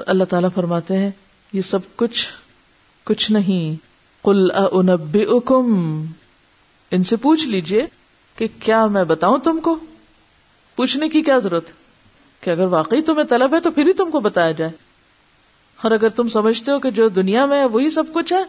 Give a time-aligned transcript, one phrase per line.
[0.00, 1.10] تو اللہ تعالیٰ فرماتے ہیں،
[1.52, 2.28] یہ سب کچھ
[3.04, 3.84] کچھ نہیں۔
[4.24, 6.04] کل انبئکم
[6.90, 7.86] ان سے پوچھ لیجیے
[8.36, 9.78] کہ کیا میں بتاؤں تم کو؟
[10.76, 11.64] پوچھنے کی کیا ضرورت؟
[12.40, 14.70] کہ اگر واقعی تمہیں طلب ہے تو پھر ہی تم کو بتایا جائے۔
[15.82, 18.44] اور اگر تم سمجھتے ہو کہ جو دنیا میں ہے، وہی سب کچھ ہے،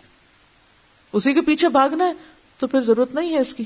[1.14, 2.14] اسی کے پیچھے بھاگنا ہے،
[2.60, 3.64] تو پھر ضرورت نہیں ہے اس کی۔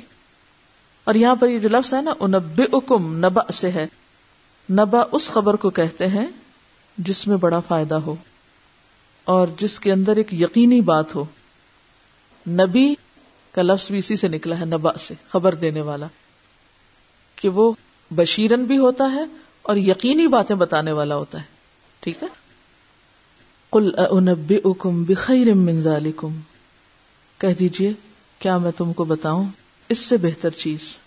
[1.04, 3.88] اور یہاں پر یہ جو لفظ ہے نا انب اکم نبا سے ہے۔
[4.70, 6.28] نبا اس خبر کو کہتے ہیں
[6.98, 8.16] جس میں بڑا فائدہ ہو
[9.26, 11.26] اور جس کے اندر ایک یقینی بات ہو۔
[12.50, 12.94] نبی
[13.52, 16.08] کا لفظ بھی اسی سے نکلا ہے نبا سے، خبر دینے والا۔
[17.36, 17.72] کہ وہ
[18.12, 19.24] بشیرن بھی ہوتا ہے
[19.62, 21.44] اور یقینی باتیں بتانے والا ہوتا ہے۔
[22.00, 22.28] ٹھیک ہے؟
[23.72, 25.48] کل انب اکم بخیر
[25.84, 26.40] ذالکم
[27.38, 27.94] کہہ دیجیے،
[28.40, 29.46] کیا میں تم کو بتاؤں؟
[29.90, 30.98] اس سے بہتر چیز۔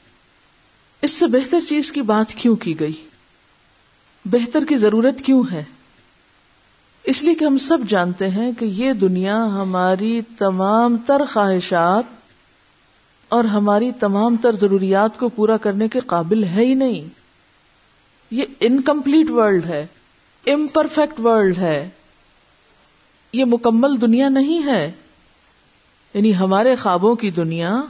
[1.02, 3.08] اس سے بہتر چیز کی بات کیوں کی گئی؟
[4.24, 5.64] بہتر کی ضرورت کیوں ہے؟
[7.08, 12.04] اس لیے کہ ہم سب جانتے ہیں کہ یہ دنیا ہماری تمام تر خواہشات
[13.28, 17.08] اور ہماری تمام تر ضروریات کو پورا کرنے کے قابل ہے ہی نہیں۔
[18.30, 19.86] یہ انکمپلیٹ ورلڈ ہے
[20.46, 21.88] امپرفیکٹ ورلڈ ہے۔
[23.32, 24.92] یہ مکمل دنیا نہیں ہے۔
[26.14, 27.80] یعنی ہمارے خوابوں کی دنیا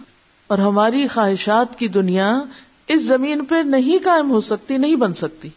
[0.47, 2.41] اور ہماری خواہشات کی دنیا
[2.86, 5.48] اس زمین پہ نہیں قائم ہو سکتی، نہیں بن سکتی۔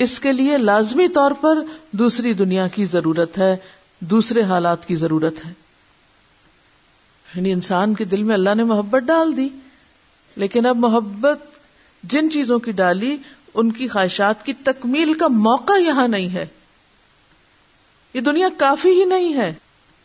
[0.00, 1.58] اس کے لیے لازمی طور پر
[1.90, 3.56] دوسری دنیا کی ضرورت ہے،
[4.00, 5.52] دوسرے حالات کی ضرورت ہے۔
[7.34, 9.48] یعنی انسان کے دل میں اللہ نے محبت ڈال دی،
[10.36, 11.38] لیکن اب محبت
[12.02, 13.16] جن چیزوں کی ڈالی،
[13.54, 16.46] ان کی خواہشات کی تکمیل کا موقع یہاں نہیں ہے۔
[18.14, 19.54] یہ دنیا کافی ہی نہیں ہے۔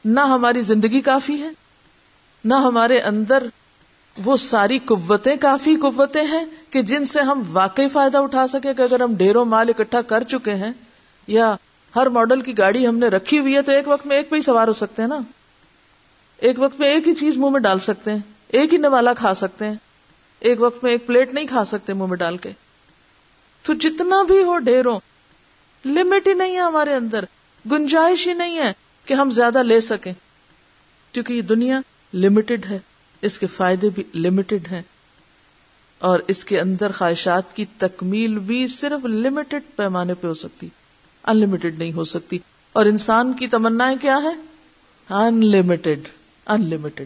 [0.06, 1.50] نہ ہماری زندگی کافی ہے،
[2.46, 3.44] نہ ہمارے اندر
[4.24, 8.82] وہ ساری قوتیں کافی قوتیں ہیں۔ کہ جن سے ہم واقعی فائدہ اٹھا سکے کہ
[8.82, 10.72] اگر ہم ڈھیروں مال اکٹھا کر چکے ہیں
[11.28, 11.56] یا
[11.96, 14.36] ہر ماڈل کی گاڑی ہم نے رکھی ہوئی ہے تو ایک وقت میں ایک پہ
[14.36, 15.18] ہی سوار ہو سکتے ہیں نا؟
[16.38, 19.34] ایک وقت میں ایک ہی چیز منہ میں ڈال سکتے ہیں، ایک ہی نوالا کھا
[19.34, 19.76] سکتے ہیں،
[20.40, 22.52] ایک وقت میں ایک پلیٹ نہیں کھا سکتے منہ میں ڈال کے۔
[23.64, 25.00] تو جتنا بھی ہو ڈھیروں،
[25.86, 27.26] لمٹ ہی نہیں ہے ہمارے اندر،
[27.72, 28.74] گنجائش ہی نہیں ہے
[29.06, 30.14] کہ ہم زیادہ لے سکیں۔
[31.12, 31.80] کیونکہ یہ دنیا
[32.14, 32.80] لمیٹڈ ہے،
[33.22, 34.82] اس کے فائدے بھی لمیٹڈ ہیں۔
[36.00, 40.70] اور اس کے اندر خواہشات کی تکمیل بھی صرف لمیٹڈ پیمانے پہ ہو سکتی
[41.24, 42.40] ان لمیٹڈ نہیں ہو سکتی۔
[42.74, 44.34] اور انسان کی تمنا کیا ہے
[45.14, 46.00] ان لمیٹڈ
[46.48, 47.06] ان لمیٹڈ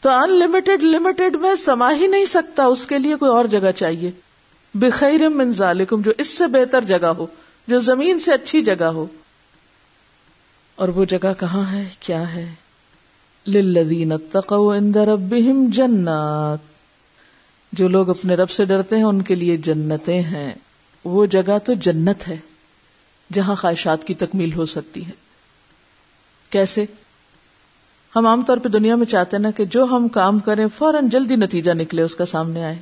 [0.00, 3.70] تو ان لمیٹڈ لمیٹڈ میں سما ہی نہیں سکتا، اس کے لیے کوئی اور جگہ
[3.76, 4.10] چاہیے۔
[4.74, 7.26] بخیر من ذالکم، جو اس سے بہتر جگہ ہو،
[7.68, 9.06] جو زمین سے اچھی جگہ ہو۔
[10.76, 12.54] اور وہ جگہ کہاں ہے؟ کیا ہے؟
[13.46, 16.75] للذین اتقوا عند ربهم جنات۔
[17.72, 20.54] جو لوگ اپنے رب سے ڈرتے ہیں، ان کے لیے جنتیں ہیں۔
[21.04, 22.36] وہ جگہ تو جنت ہے،
[23.32, 25.10] جہاں خواہشات کی تکمیل ہو سکتی ہے۔
[26.50, 26.84] کیسے؟
[28.16, 31.08] ہم عام طور پہ دنیا میں چاہتے ہیں نا کہ جو ہم کام کریں، فوراً
[31.08, 32.78] جلدی نتیجہ نکلے، اس کا سامنے آئے۔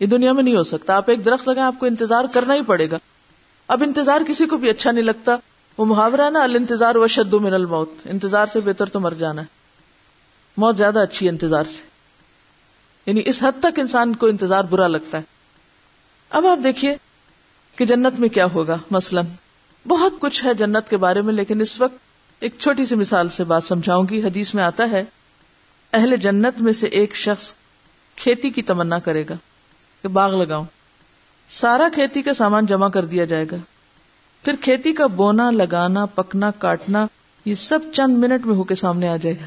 [0.00, 2.62] یہ دنیا میں نہیں ہو سکتا۔ آپ ایک درخت لگائیں، آپ کو انتظار کرنا ہی
[2.62, 2.98] پڑے گا۔
[3.68, 5.36] اب انتظار کسی کو بھی اچھا نہیں لگتا۔
[5.78, 9.46] وہ محاورہ نا، الانتظار و شد من الموت۔ انتظار سے بہتر تو مر جانا ہے۔
[10.56, 11.97] موت زیادہ اچھی ہے انتظار سے۔
[13.08, 15.22] یعنی اس حد تک انسان کو انتظار برا لگتا ہے۔
[16.30, 16.96] اب آپ دیکھیے
[17.76, 19.20] کہ جنت میں کیا ہوگا۔ مثلا
[19.88, 21.94] بہت کچھ ہے جنت کے بارے میں، لیکن اس وقت
[22.40, 25.04] ایک چھوٹی سی مثال سے بات سمجھاؤں گی۔ حدیث میں آتا ہے،
[25.92, 27.54] اہل جنت میں سے ایک شخص
[28.16, 29.34] کھیتی کی تمنا کرے گا
[30.02, 30.64] کہ باغ لگاؤں۔
[31.50, 33.56] سارا کھیتی کا سامان جمع کر دیا جائے گا۔
[34.44, 37.06] پھر کھیتی کا بونا، لگانا، پکنا، کاٹنا،
[37.44, 39.46] یہ سب چند منٹ میں ہو کے سامنے آ جائے گا۔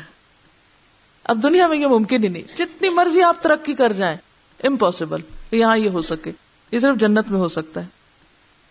[1.31, 4.18] اب دنیا میں یہ ممکن ہی نہیں۔ جتنی مرضی آپ ترقی کر جائیں
[4.64, 5.22] امپاسبل
[5.52, 6.31] یہاں یہ ہو سکے۔
[6.72, 7.86] یہ صرف جنت میں ہو سکتا ہے۔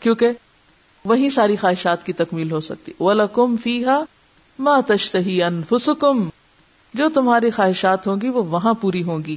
[0.01, 0.31] کیونکہ
[1.05, 4.05] وہی ساری خواہشات کی تکمیل ہو سکتی۔ وَلَكُمْ فِيهَا
[4.59, 6.31] مَا تَشْتَهِي أَنفُسُكُمْ۔
[6.95, 9.37] جو تمہاری خواہشات ہوں گی، وہ وہاں پوری ہوں گی۔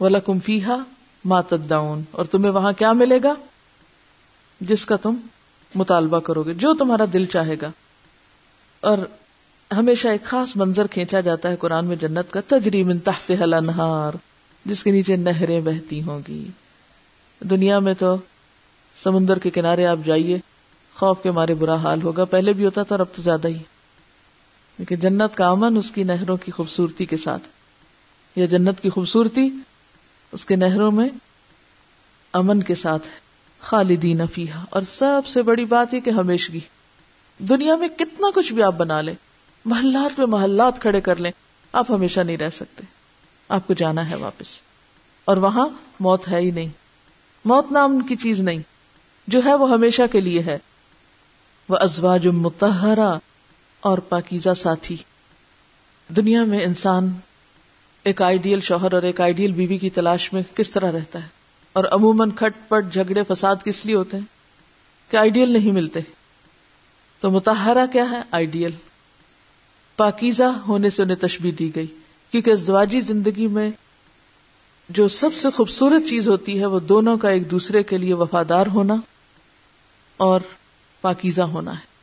[0.00, 0.78] وَلَكُمْ فِيهَا
[1.24, 3.34] مَا تَدَّعُونَ۔ اور تمہیں وہاں کیا ملے گا؟
[4.60, 5.14] جس کا تم
[5.74, 7.70] مطالبہ کرو گے، جو تمہارا دل چاہے گا۔
[8.80, 8.98] اور
[9.74, 14.16] ہمیشہ ایک خاص منظر کھینچا جاتا ہے قرآن میں جنت کا تجریم تحت انہار
[14.64, 16.48] جس کے نیچے نہریں بہتی ہوں گی۔
[17.40, 18.16] دنیا میں تو
[19.02, 20.38] سمندر کے کنارے آپ جائیے،
[20.94, 23.58] خوف کے مارے برا حال ہوگا، پہلے بھی ہوتا تھا اور اب تو زیادہ ہی۔
[24.78, 27.48] لیکن جنت کا امن اس کی نہروں کی خوبصورتی کے ساتھ۔
[28.36, 29.50] یا جنت کی خوبصورتی
[30.32, 31.08] اس کے نہروں میں
[32.32, 33.24] امن کے ساتھ ہے۔
[33.60, 36.60] خالدین فیحا اور سب سے بڑی بات یہ کہ ہمیشگی۔
[37.38, 39.14] دنیا میں کتنا کچھ بھی آپ بنا لیں۔
[39.64, 41.32] محلات میں محلات کھڑے کر لیں،
[41.72, 42.84] آپ ہمیشہ نہیں رہ سکتے۔
[43.48, 44.60] آپ کو جانا ہے واپس۔
[45.24, 45.68] اور وہاں
[46.00, 46.68] موت ہے ہی نہیں۔
[47.44, 48.58] موت نام کی چیز نہیں۔
[49.26, 50.58] جو ہے وہ ہمیشہ کے لیے ہے۔
[51.68, 53.18] وہ ازواج متحرا
[53.80, 54.96] اور پاکیزہ ساتھی۔
[56.08, 57.12] دنیا میں انسان
[58.02, 61.28] ایک آئیڈیل شوہر اور ایک آئیڈیل بیوی کی تلاش میں کس طرح رہتا ہے؟
[61.72, 64.24] اور عموماً کھٹ پٹ جھگڑے فساد کس لیے ہوتے ہیں؟
[65.10, 66.00] کہ آئیڈیل نہیں ملتے۔
[67.20, 68.70] تو متحرہ کیا ہے؟ آئیڈیل۔
[69.96, 71.86] پاکیزہ ہونے سے انہیں تشبیح دی گئی،
[72.30, 73.70] کیونکہ ازدواجی زندگی میں
[74.88, 78.66] جو سب سے خوبصورت چیز ہوتی ہے، وہ دونوں کا ایک دوسرے کے لیے وفادار
[78.66, 78.94] ہونا
[80.16, 80.40] اور
[81.00, 81.94] پاکیزہ ہونا ہے۔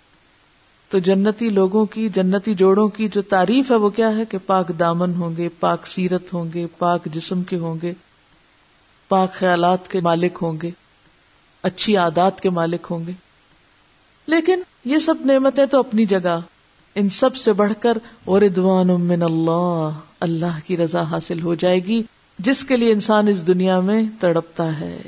[0.89, 4.71] تو جنتی لوگوں کی، جنتی جوڑوں کی جو تعریف ہے، وہ کیا ہے کہ پاک
[4.79, 7.93] دامن ہوں گے، پاک سیرت ہوں گے، پاک جسم کے ہوں گے،
[9.07, 10.71] پاک خیالات کے مالک ہوں گے،
[11.63, 13.11] اچھی عادات کے مالک ہوں گے۔
[14.27, 16.39] لیکن یہ سب نعمتیں تو اپنی جگہ
[16.95, 18.41] ان سب سے بڑھ کر اور
[18.81, 19.89] من اللہ
[20.19, 22.03] اللہ کی رضا حاصل ہو جائے گی،
[22.39, 25.01] جس کے لیے انسان اس دنیا میں تڑپتا ہے۔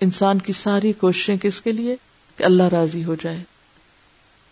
[0.00, 1.96] انسان کی ساری کوششیں کس کے لیے؟
[2.36, 3.44] کہ اللہ راضی ہو جائے۔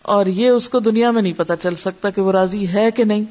[0.01, 3.03] اور یہ اس کو دنیا میں نہیں پتا چل سکتا کہ وہ راضی ہے کہ
[3.03, 3.23] نہیں۔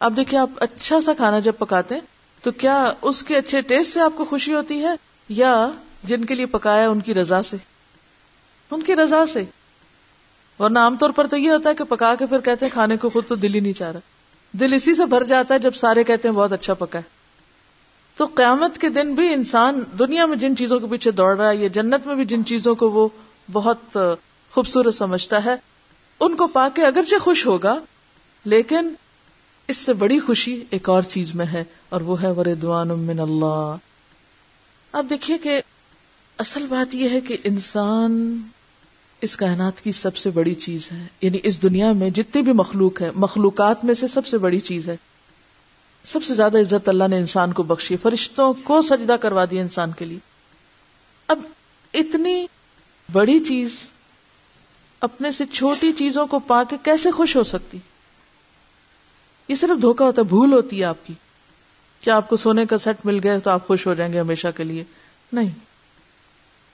[0.00, 2.02] اب دیکھیں آپ اچھا سا کھانا جب پکاتے ہیں،
[2.42, 4.90] تو کیا اس کے اچھے ٹیسٹ سے آپ کو خوشی ہوتی ہے؟
[5.28, 5.70] یا
[6.04, 7.56] جن کے لیے پکایا ان کی رضا سے۔
[8.70, 9.44] ان کی رضا سے۔
[10.58, 12.96] ورنہ عام طور پر تو یہ ہوتا ہے کہ پکا کے پھر کہتے ہیں کھانے
[12.96, 14.00] کو خود تو دل ہی نہیں چاہ رہا۔
[14.52, 17.16] دل اسی سے بھر جاتا ہے جب سارے کہتے ہیں بہت اچھا پکا ہے۔
[18.16, 21.56] تو قیامت کے دن بھی انسان دنیا میں جن چیزوں کے پیچھے دوڑ رہا ہے
[21.56, 23.08] یا جنت میں بھی جن چیزوں کو وہ
[23.52, 23.98] بہت
[24.50, 25.56] خوبصورت سمجھتا ہے،
[26.20, 27.80] ان کو پا کے اگرچہ خوش ہوگا،
[28.44, 28.94] لیکن
[29.68, 33.74] اس سے بڑی خوشی ایک اور چیز میں ہے اور وہ ہے وردوان من اللہ۔
[34.92, 35.60] اب دیکھیے کہ
[36.38, 38.40] اصل بات یہ ہے کہ انسان
[39.26, 43.02] اس کائنات کی سب سے بڑی چیز ہے۔ یعنی اس دنیا میں جتنی بھی مخلوق
[43.02, 44.96] ہے مخلوقات میں سے سب سے بڑی چیز ہے۔
[46.04, 49.92] سب سے زیادہ عزت اللہ نے انسان کو بخشی فرشتوں کو سجدہ کروا دیا انسان
[49.92, 50.18] کے لیے۔
[51.28, 51.38] اب
[51.94, 52.46] اتنی
[53.12, 53.84] بڑی چیز
[55.00, 57.78] اپنے سے چھوٹی چیزوں کو پا کے کیسے خوش ہو سکتی؟
[59.48, 61.14] یہ صرف دھوکا ہوتا ہے، بھول ہوتی ہے آپ کی۔
[62.00, 64.48] کیا آپ کو سونے کا سیٹ مل گیا تو آپ خوش ہو جائیں گے ہمیشہ
[64.56, 64.84] کے لیے؟
[65.32, 65.50] نہیں۔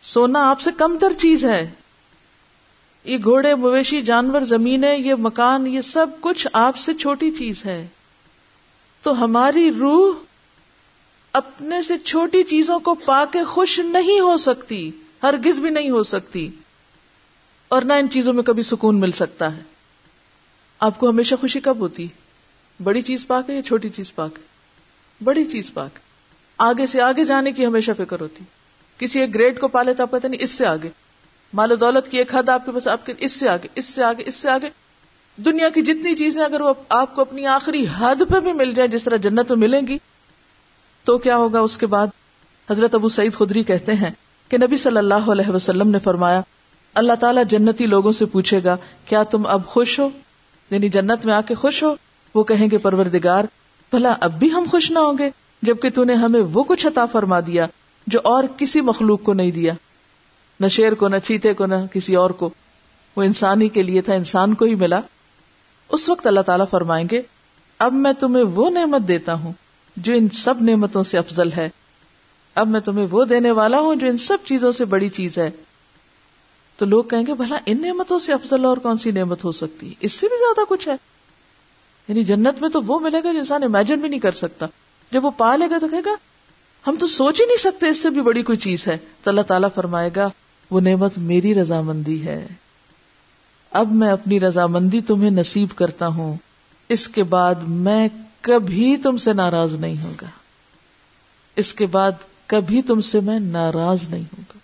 [0.03, 1.71] سونا آپ سے کم تر چیز ہے۔
[3.05, 7.87] یہ گھوڑے، مویشی جانور، زمینیں، یہ مکان، یہ سب کچھ آپ سے چھوٹی چیز ہے۔
[9.03, 10.15] تو ہماری روح
[11.33, 14.91] اپنے سے چھوٹی چیزوں کو پا کے خوش نہیں ہو سکتی،
[15.23, 16.51] ہرگز بھی نہیں ہو سکتی۔
[17.69, 19.63] اور نہ ان چیزوں میں کبھی سکون مل سکتا ہے۔
[20.81, 22.07] آپ کو ہمیشہ خوشی کب ہوتی؟
[22.83, 24.43] بڑی چیز پا کے یا چھوٹی چیز پا کے؟
[25.25, 25.99] بڑی چیز پا کے۔
[26.59, 28.45] آگے سے آگے جانے کی ہمیشہ فکر ہوتی۔
[28.99, 30.89] کسی ایک گریڈ کو پالے تو آپ کہتے نہیں، اس سے آگے۔
[31.53, 33.85] مال و دولت کی ایک حد آپ کے پاس، آپ کے اس سے آگے، اس
[33.85, 34.69] سے آگے، اس سے آگے۔
[35.37, 38.89] دنیا کی جتنی چیزیں اگر وہ آپ کو اپنی آخری حد پہ بھی مل جائے
[38.89, 39.99] جس طرح جنت میں ملیں گی،
[41.05, 42.07] تو کیا ہوگا اس کے بعد؟
[42.71, 44.11] حضرت ابو سعید خدری کہتے ہیں
[44.49, 46.41] کہ نبی صلی اللہ علیہ وسلم نے فرمایا،
[46.95, 50.09] اللہ تعالیٰ جنتی لوگوں سے پوچھے گا، کیا تم اب خوش ہو؟
[50.71, 51.95] یعنی جنت میں آ کے خوش ہو؟
[52.35, 53.45] وہ کہیں گے، پروردگار،
[53.91, 55.31] بھلا اب بھی ہم خوش نہ ہوں گے،
[55.63, 57.67] جبکہ تو نے ہمیں وہ کچھ عطا فرما دیا
[58.07, 59.73] جو اور کسی مخلوق کو نہیں دیا۔
[60.63, 62.51] نہ شیر کو، نہ چیتے کو، نہ کسی اور کو۔
[63.17, 65.01] وہ انسان ہی کے لیے تھا، انسان کو ہی ملا۔
[65.89, 67.23] اس وقت اللہ تعالیٰ فرمائیں گے،
[67.79, 69.53] اب میں تمہیں وہ نعمت دیتا ہوں
[69.97, 71.69] جو ان سب نعمتوں سے افضل ہے۔
[72.55, 75.51] اب میں تمہیں وہ دینے والا ہوں جو ان سب چیزوں سے بڑی چیز ہے۔
[76.77, 79.89] تو لوگ کہیں گے، بھلا ان نعمتوں سے افضل اور کون سی نعمت ہو سکتی؟
[79.89, 80.95] ہے اس سے بھی زیادہ کچھ ہے۔
[82.09, 84.67] یعنی جنت میں تو وہ ملے گا جو انسان امیجن بھی نہیں کر سکتا۔
[85.13, 86.15] جب وہ پا لے گا تو کہے گا،
[86.87, 89.41] ہم تو سوچ ہی نہیں سکتے اس سے بھی بڑی کوئی چیز ہے۔ تو اللہ
[89.41, 90.31] تعالیٰ فرمائے گا
[90.73, 92.47] وہ نعمت میری رضامندی ہے۔
[93.71, 96.37] اب میں اپنی رضامندی تمہیں نصیب کرتا ہوں۔
[96.89, 98.09] اس کے بعد میں
[98.41, 100.27] کبھی تم سے ناراض نہیں ہوگا
[101.57, 102.13] اس کے بعد
[102.47, 104.59] کبھی تم سے میں ناراض نہیں ہوگا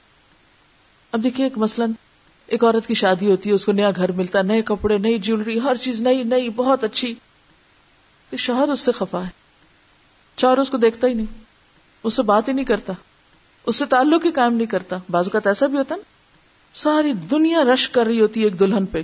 [1.12, 1.93] اب دیکھیے ایک مثلاً
[2.47, 5.61] ایک عورت کی شادی ہوتی ہے، اس کو نیا گھر ملتا نئے کپڑے، نئی جیولری
[5.61, 7.15] ہر چیز نئی نئی، بہت اچھی۔
[8.37, 9.31] شوہر اس سے خفا ہے۔
[10.37, 11.45] چار اس کو دیکھتا ہی نہیں،
[12.03, 12.93] اس سے بات ہی نہیں کرتا۔
[13.67, 16.03] اس سے تعلق ہی قائم نہیں کرتا۔ بازو کا ایسا بھی ہوتا نا،
[16.75, 19.03] ساری دنیا رش کر رہی ہوتی ایک دلہن پہ۔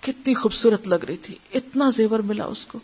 [0.00, 2.78] کتنی خوبصورت لگ رہی تھی۔ اتنا زیور ملا اس کو۔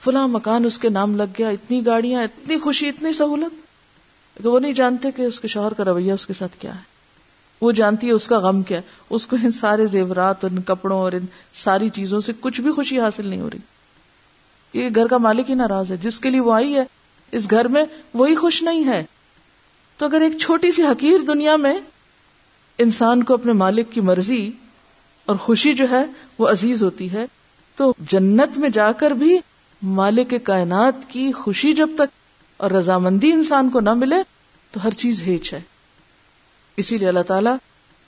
[0.00, 3.64] فلاں مکان اس کے نام لگ گیا۔ اتنی گاڑیاں، اتنی خوشی، اتنی سہولت۔
[4.46, 6.94] وہ نہیں جانتے کہ اس کے شوہر کا رویہ اس کے ساتھ کیا ہے۔
[7.60, 11.12] وہ جانتی ہے اس کا غم کیا اس کو ان سارے زیورات، ان کپڑوں اور
[11.12, 13.58] ان ساری چیزوں سے کچھ بھی خوشی حاصل نہیں ہو رہی۔
[14.78, 16.84] یہ گھر کا مالک ہی ناراض ہے۔ جس کے لیے وہ آئی ہے،
[17.32, 19.04] اس گھر میں وہی خوش نہیں ہے۔
[19.96, 21.78] تو اگر ایک چھوٹی سی حقیر دنیا میں
[22.78, 24.50] انسان کو اپنے مالک کی مرضی
[25.26, 26.04] اور خوشی جو ہے
[26.38, 27.26] وہ عزیز ہوتی ہے،
[27.76, 29.38] تو جنت میں جا کر بھی
[29.82, 32.12] مالک کائنات کی خوشی جب تک
[32.56, 34.16] اور رضامندی انسان کو نہ ملے،
[34.70, 35.60] تو ہر چیز ہیچ ہے۔
[36.76, 37.56] اسی لیے اللہ تعالیٰ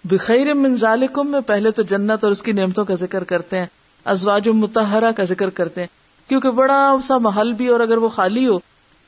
[0.05, 3.66] بخیر من ذالکم میں پہلے تو جنت اور اس کی نعمتوں کا ذکر کرتے ہیں،
[4.05, 5.88] ازواج متحرہ کا ذکر کرتے ہیں۔
[6.28, 8.59] کیونکہ بڑا سا محل بھی اور اگر وہ خالی ہو،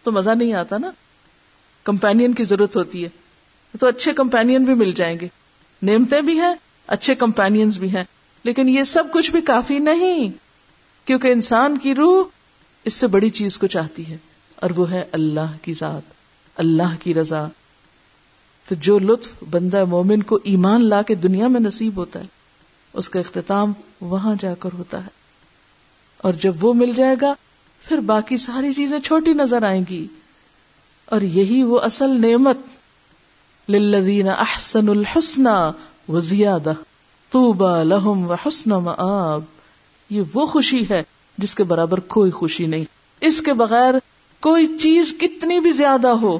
[0.02, 0.90] تو مزہ نہیں آتا نا۔
[1.88, 3.08] کمپینین کی ضرورت ہوتی ہے۔
[3.80, 5.28] تو اچھے کمپینین بھی مل جائیں گے۔
[5.82, 6.54] نعمتیں بھی ہیں،
[6.86, 8.04] اچھے کمپینئنس بھی ہیں۔
[8.44, 10.30] لیکن یہ سب کچھ بھی کافی نہیں،
[11.06, 12.24] کیونکہ انسان کی روح
[12.84, 14.16] اس سے بڑی چیز کو چاہتی ہے،
[14.56, 16.02] اور وہ ہے اللہ کی ذات،
[16.56, 17.48] اللہ کی رضا۔
[18.68, 22.26] تو جو لطف بندہ مومن کو ایمان لا کے دنیا میں نصیب ہوتا ہے،
[22.92, 25.10] اس کا اختتام وہاں جا کر ہوتا ہے۔
[26.18, 27.34] اور جب وہ مل جائے گا،
[27.88, 30.06] پھر باقی ساری چیزیں چھوٹی نظر آئیں گی۔
[31.10, 32.56] اور یہی وہ اصل نعمت،
[33.68, 35.46] للذین احسن الحسن
[36.08, 36.72] و زیادہ
[37.30, 39.42] طوبى لهم وحسن مآب۔
[40.10, 41.02] یہ وہ خوشی ہے
[41.38, 42.84] جس کے برابر کوئی خوشی نہیں۔
[43.20, 43.94] اس کے بغیر
[44.40, 46.38] کوئی چیز کتنی بھی زیادہ ہو،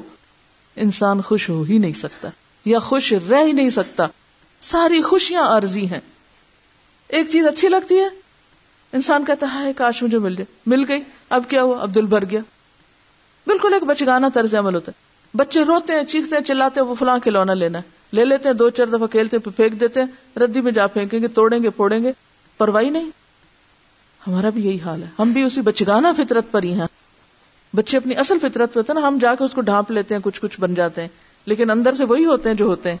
[0.75, 2.29] انسان خوش ہو ہی نہیں سکتا،
[2.65, 4.07] یا خوش رہ ہی نہیں سکتا۔
[4.61, 5.99] ساری خوشیاں عارضی ہیں۔
[7.07, 8.07] ایک چیز اچھی لگتی ہے،
[8.93, 12.29] انسان کہتا ہے کاش مجھے مل جائے۔ مل گئی، اب کیا ہوا؟ اب دل بھر
[12.29, 12.39] گیا۔
[13.49, 16.95] بالکل ایک بچگانا طرز عمل ہوتا ہے۔ بچے روتے ہیں، چیختے ہیں، چلاتے ہیں، وہ
[16.95, 19.99] فلاں کھلونا لینا ہے۔ لے لیتے ہیں، دو چار دفعہ کھیلتے ہیں، پھر پھینک دیتے
[19.99, 22.11] ہیں۔ ردی میں جا پھینکیں گے، توڑیں گے، پھوڑیں گے۔
[22.57, 23.09] پرواہی نہیں۔
[24.27, 26.87] ہمارا بھی یہی حال ہے۔ ہم بھی اسی بچگانا فطرت پر ہی ہیں۔
[27.73, 30.15] بچے اپنی اصل فطرت پہ ہوتے ہیں نا، ہم جا کے اس کو ڈھانپ لیتے
[30.15, 31.09] ہیں، کچھ کچھ بن جاتے ہیں۔
[31.45, 32.97] لیکن اندر سے وہی ہوتے ہیں جو ہوتے ہیں۔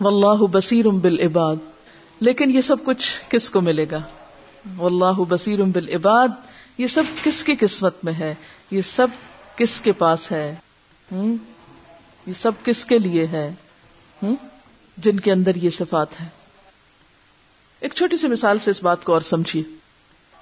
[0.00, 1.56] واللہ بصیر بالعباد۔
[2.20, 3.98] لیکن یہ سب کچھ کس کو ملے گا؟
[4.78, 6.28] واللہ بصیر بالعباد۔
[6.78, 8.34] یہ سب کس کی قسمت میں ہے؟
[8.70, 9.06] یہ سب
[9.56, 10.54] کس کے پاس ہے؟
[12.26, 13.54] یہ سب کس کے لیے ہے؟
[14.96, 16.28] جن کے اندر یہ صفات ہے
[17.80, 19.62] ایک چھوٹی سی مثال سے اس بات کو اور سمجھیے۔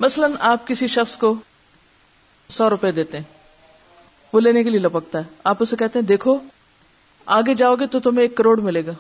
[0.00, 1.35] مثلا آپ کسی شخص کو
[2.49, 3.25] سو روپے دیتے ہیں۔
[4.33, 6.38] وہ لینے کے لیے لپکتا ہے۔ آپ اسے کہتے ہیں، دیکھو،
[7.26, 8.93] آگے جاؤ گے تو تمہیں ایک کروڑ ملے گا۔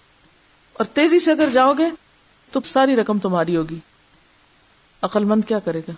[0.72, 1.84] اور تیزی سے اگر جاؤ گے
[2.52, 3.78] تو ساری رقم تمہاری ہوگی۔
[5.02, 5.92] عقل مند کیا کرے گا؟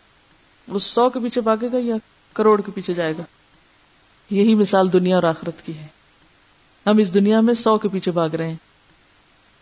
[0.68, 1.96] وہ سو کے پیچھے بھاگے گا یا
[2.36, 3.22] کروڑ کے پیچھے جائے گا۔
[4.30, 5.86] یہی مثال دنیا اور آخرت کی ہے۔
[6.86, 8.54] ہم اس دنیا میں سو کے پیچھے بھاگ رہے ہیں،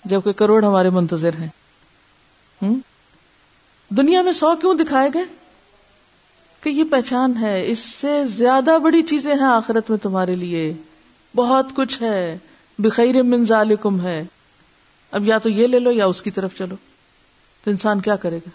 [0.05, 1.49] جبکہ کروڑ ہمارے منتظر ہیں۔
[3.89, 5.25] دنیا میں سو کیوں دکھائے گئے؟
[6.61, 10.73] کہ یہ پہچان ہے، اس سے زیادہ بڑی چیزیں ہیں آخرت میں تمہارے لیے۔
[11.37, 12.39] بہت کچھ ہے،
[12.79, 14.25] بخیر من ذالکم ہے۔
[15.11, 16.75] اب یا تو یہ لے لو یا اس کی طرف چلو۔
[17.65, 18.49] تو انسان کیا کرے گا؟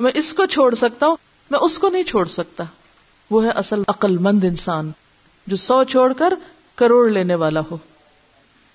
[0.00, 1.16] میں اس کو چھوڑ سکتا ہوں،
[1.50, 2.64] میں اس کو نہیں چھوڑ سکتا۔
[3.30, 4.92] وہ ہے اصل عقل مند انسان
[5.46, 6.32] جو سو چھوڑ کر
[6.74, 7.76] کروڑ لینے والا ہو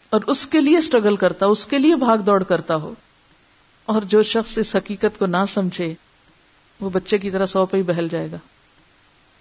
[0.10, 2.94] اور اس کے لیے اسٹرگل کرتا اس کے لیے بھاگ دوڑ کرتا ہو۔
[3.86, 5.94] اور جو شخص اس حقیقت کو نہ سمجھے،
[6.80, 8.38] وہ بچے کی طرح سو پہ ہی بہل جائے گا۔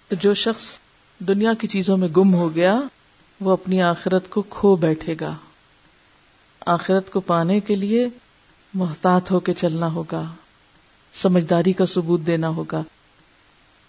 [0.07, 0.65] تو جو شخص
[1.19, 2.79] دنیا کی چیزوں میں گم ہو گیا،
[3.39, 5.33] وہ اپنی آخرت کو کھو بیٹھے گا۔
[6.65, 8.07] آخرت کو پانے کے لیے
[8.73, 10.23] محتاط ہو کے چلنا ہوگا،
[11.13, 12.83] سمجھداری کا ثبوت دینا ہوگا۔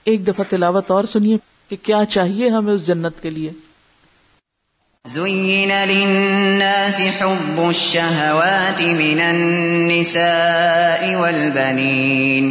[0.06, 1.36] ایک دفعہ تلاوت اور سنیے
[1.68, 3.50] کہ کیا چاہیے ہمیں اس جنت کے لیے۔
[5.06, 12.50] زين للناس حب الشهوات من النساء والبنين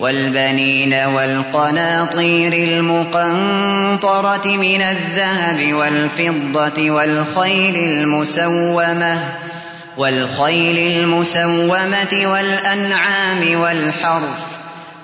[0.00, 9.14] والبنين والقناطير المقنطرة من الذهب والفضة والخيل المسومة
[9.96, 14.59] والخيل المسومة والأنعام والحرف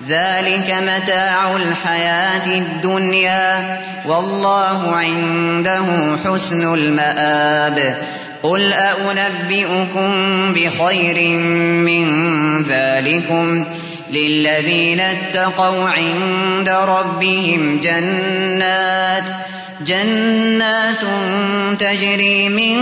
[0.07, 5.85] ذلك متاع الحياة الدنيا والله عنده
[6.25, 7.97] حسن المآب
[8.43, 10.13] قل أنبئكم
[10.53, 11.29] بخير
[11.87, 12.07] من
[12.63, 13.65] ذلكم
[14.11, 19.23] للذين اتقوا عند ربهم جنات
[19.81, 21.01] جنات
[21.79, 22.77] تجري من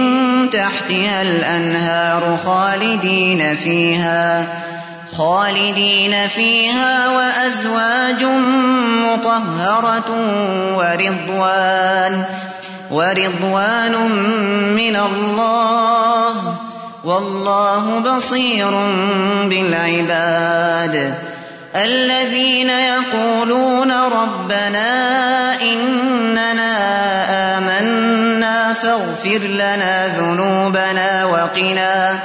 [0.49, 4.47] تحتها الأنهار خالدين فيها
[5.17, 8.23] خالدين فيها وأزواج
[9.05, 10.11] مطهرة
[10.75, 12.23] ورضوان
[12.91, 13.95] ورضوان
[14.75, 16.35] من الله
[17.03, 18.71] والله بصير
[19.49, 21.13] بالعباد.
[21.75, 24.91] الذين يقولون ربنا
[25.61, 26.75] إننا
[27.57, 32.19] آمنا فاغفر لنا ذنوبنا وقنا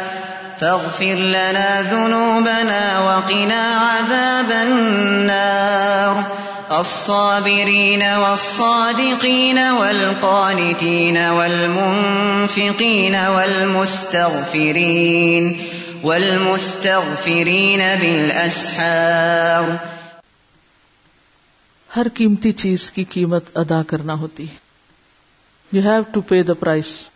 [0.61, 6.23] فاغفر لنا ذنوبنا وقنا عذاب النار.
[6.71, 15.61] الصابرين والصادقين والقانتين والمنفقين والمستغفرين
[16.03, 19.77] والمستغفرين بالأسحار.
[21.97, 24.55] ہر قیمتی چیز کی قیمت ادا کرنا ہوتی ہے.
[25.73, 27.07] You have to pay the price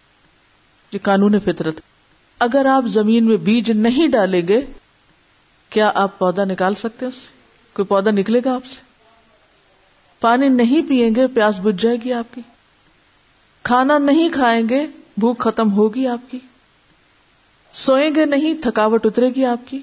[0.92, 1.93] یہ قانون فطرت ہے.
[2.38, 4.60] اگر آپ زمین میں بیج نہیں ڈالیں گے،
[5.70, 7.26] کیا آپ پودا نکال سکتے اس سے؟
[7.72, 8.80] کوئی پودا نکلے گا آپ سے؟
[10.20, 12.40] پانی نہیں پیئیں گے، پیاس بجھ جائے گی آپ کی۔
[13.62, 14.86] کھانا نہیں کھائیں گے،
[15.16, 16.38] بھوک ختم ہوگی آپ کی۔
[17.72, 19.78] سوئیں گے نہیں، تھکاوٹ اترے گی آپ کی۔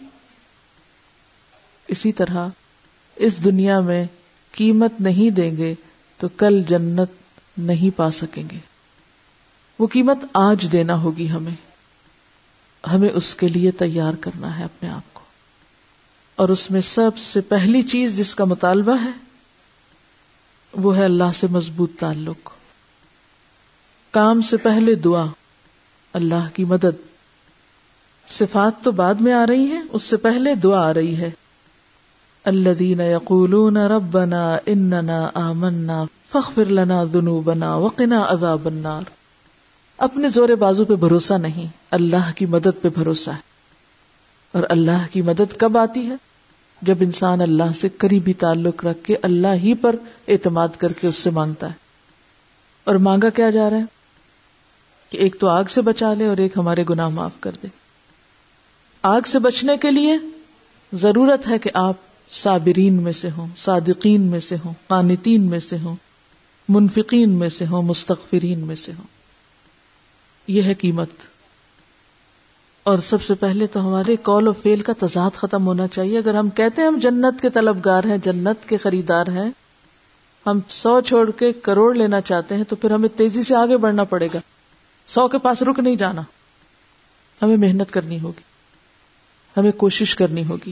[1.87, 2.47] اسی طرح،
[3.15, 4.05] اس دنیا میں
[4.51, 5.73] قیمت نہیں دیں گے
[6.17, 7.09] تو کل جنت
[7.57, 8.57] نہیں پا سکیں گے۔
[9.79, 11.70] وہ قیمت آج دینا ہوگی ہمیں۔
[12.93, 15.21] ہمیں اس کے لیے تیار کرنا ہے اپنے آپ کو۔
[16.35, 19.09] اور اس میں سب سے پہلی چیز جس کا مطالبہ ہے،
[20.73, 22.49] وہ ہے اللہ سے مضبوط تعلق۔
[24.11, 25.25] کام سے پہلے دعا،
[26.13, 27.11] اللہ کی مدد۔
[28.27, 31.31] صفات تو بعد میں آ رہی ہیں، اس سے پہلے دعا آ رہی ہے۔
[32.43, 39.20] الذين يقولون ربنا اننا آمنا، فاغفر لنا ذنوبنا وقنا عذاب النار۔
[40.01, 43.39] اپنے زور بازو پہ بھروسہ نہیں، اللہ کی مدد پہ بھروسہ ہے۔
[44.51, 46.15] اور اللہ کی مدد کب آتی ہے؟
[46.81, 49.95] جب انسان اللہ سے قریبی تعلق رکھ کے اللہ ہی پر
[50.27, 51.73] اعتماد کر کے اس سے مانگتا ہے۔
[52.83, 53.83] اور مانگا کیا جا رہا ہے؟
[55.09, 57.67] کہ ایک تو آگ سے بچا لے اور ایک ہمارے گناہ معاف کر دے۔
[59.01, 60.17] آگ سے بچنے کے لیے
[60.93, 61.95] ضرورت ہے کہ آپ
[62.29, 65.95] صابرین میں سے ہوں، صادقین میں سے ہوں، قانتین میں سے ہوں،
[66.69, 69.20] منفقین میں سے ہوں مستقفرین میں سے ہوں۔
[70.51, 71.09] یہ ہے قیمت۔
[72.83, 76.33] اور سب سے پہلے تو ہمارے کال و فیل کا تضاد ختم ہونا چاہیے۔ اگر
[76.33, 79.51] ہم کہتے ہیں ہم جنت کے طلبگار ہیں، جنت کے خریدار ہیں،
[80.45, 84.03] ہم سو چھوڑ کے کروڑ لینا چاہتے ہیں تو پھر ہمیں تیزی سے آگے بڑھنا
[84.03, 84.39] پڑے گا۔
[85.07, 86.21] سو کے پاس رک نہیں جانا۔
[87.41, 88.41] ہمیں محنت کرنی ہوگی۔
[89.57, 90.71] ہمیں کوشش کرنی ہوگی۔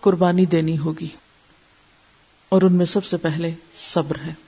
[0.00, 1.08] قربانی دینی ہوگی۔
[2.48, 4.47] اور ان میں سب سے پہلے صبر ہے۔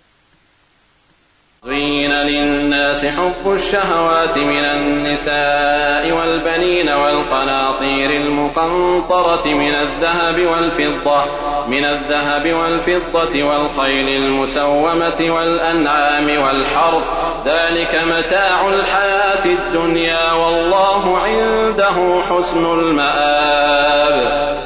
[1.67, 11.25] زين للناس حب الشهوات من النساء والبنين والقناطير المقنطرة من الذهب والفضة
[11.69, 17.05] من الذهب والفضة والخيل المسومة والأنعام والحرث
[17.47, 24.57] ذلك متاع الحياة الدنيا والله عنده حسن المآب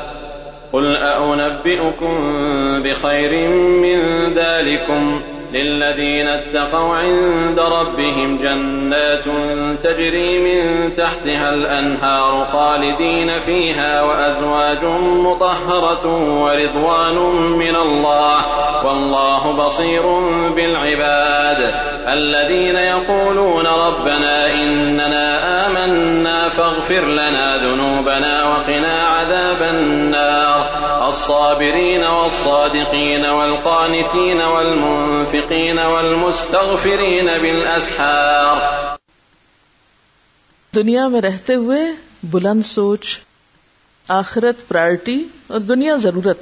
[0.72, 2.14] قل أأنبئكم
[2.82, 5.20] بخير من ذلكم
[5.54, 9.24] للذين اتقوا عند ربهم جنات
[9.82, 16.06] تجري من تحتها الأنهار خالدين فيها وأزواج مطهرة
[16.42, 17.16] ورضوان
[17.58, 18.36] من الله
[18.84, 20.02] والله بصير
[20.56, 21.74] بالعباد
[22.12, 30.83] الذين يقولون ربنا إننا آمنا فاغفر لنا ذنوبنا وقنا عذاب النار
[31.14, 38.62] الصابرين والصادقين والقانتين والمنفقين والمستغفرين بالأسحار.
[40.72, 41.80] دنیا میں رہتے ہوئے
[42.22, 43.18] بلند سوچ،
[44.08, 46.38] آخرت پرائرٹی اور دنیا ضرورت.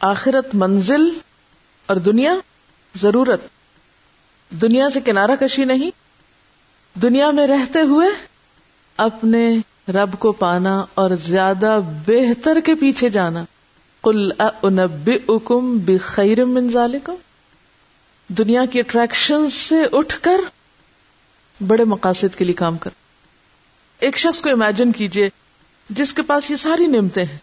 [0.00, 1.08] آخرت منزل
[1.88, 2.34] اور دنیا
[2.94, 3.40] ضرورت.
[4.50, 5.90] دنیا سے کنارہ کشی نہیں،
[6.94, 8.08] دنیا میں رہتے ہوئے
[8.98, 9.42] اپنے
[9.88, 13.44] رب کو پانا اور زیادہ بہتر کے پیچھے جانا۔
[14.02, 14.30] کل
[14.62, 17.14] انبئکم بخیر من ذالکم
[18.28, 20.40] دنیا کی اٹریکشن سے اٹھ کر
[21.66, 22.90] بڑے مقاصد کے لیے کام کر۔
[23.98, 25.28] ایک شخص کو امیجن کیجیے
[25.90, 27.38] جس کے پاس یہ ساری نعمتیں ہیں۔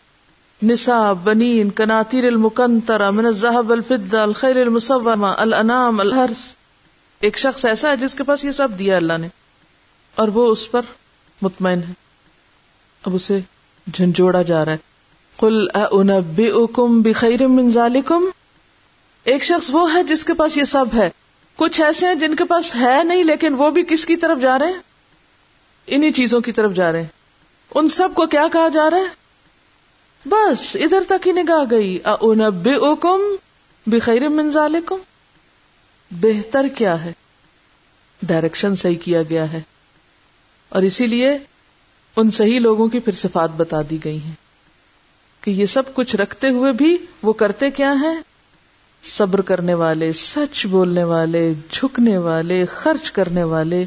[0.64, 6.56] نسا بنین، کناتیر المکنتر من الذهب الفضة الخير المصومة الانام الحرس
[7.20, 9.28] ایک شخص ایسا ہے جس کے پاس یہ سب دیا اللہ نے
[10.16, 10.82] اور وہ اس پر
[11.42, 12.05] مطمئن ہے۔
[13.06, 13.40] اب اسے
[13.94, 14.78] جھنجھوڑا جا رہا ہے۔
[15.40, 18.26] کل انبئکم بخیر من ذالکم
[19.24, 21.10] ایک شخص وہ ہے جس کے پاس یہ سب ہے۔
[21.56, 24.60] کچھ ایسے ہیں جن کے پاس ہے نہیں، لیکن وہ بھی کس کی طرف جا
[24.60, 24.80] رہے ہیں؟
[25.88, 27.08] انہی چیزوں کی طرف جا رہے ہیں۔
[27.76, 29.26] ان سب کو کیا کہا جا رہا ہے؟
[30.26, 33.22] بس، ادھر تک ہی نگاہ گئی۔ انبئکم
[33.88, 34.98] بخیر من ذالکم
[36.12, 37.14] بہتر کیا ہے؟
[38.24, 39.62] ڈائریکشن صحیح کیا گیا ہے۔
[40.70, 41.38] اور اسی لیے
[42.16, 44.46] ان صحیح لوگوں کی پھر صفات بتا دی گئی ہیں۔
[45.42, 48.22] کہ یہ سب کچھ رکھتے ہوئے بھی وہ کرتے کیا ہیں؟
[49.04, 53.86] صبر کرنے والے، سچ بولنے والے، جھکنے والے، خرچ کرنے والے،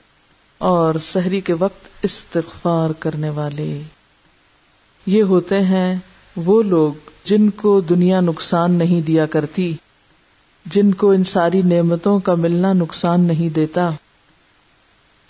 [0.59, 3.83] اور سحری کے وقت استغفار کرنے والے۔
[5.07, 5.99] یہ ہوتے ہیں
[6.37, 6.93] وہ لوگ
[7.25, 9.77] جن کو دنیا نقصان نہیں دیا کرتی،
[10.67, 13.91] جن کو ان ساری نعمتوں کا ملنا نقصان نہیں دیتا۔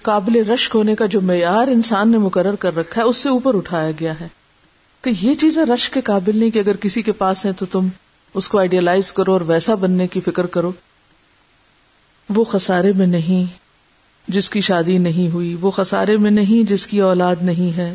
[0.03, 3.55] قابل رشک ہونے کا جو معیار انسان نے مقرر کر رکھا ہے، اس سے اوپر
[3.55, 4.29] اٹھایا گیا ہے۔
[5.03, 7.89] کہ یہ چیزیں رشک کے قابل نہیں کہ اگر کسی کے پاس ہے تو تم
[8.35, 10.73] اس کو آئیڈیالائز کرو اور ویسا بننے کی فکر کرو۔
[12.29, 13.45] وہ خسارے میں نہیں
[14.29, 17.95] جس کی شادی نہیں ہوئی، وہ خسارے میں نہیں جس کی اولاد نہیں ہے۔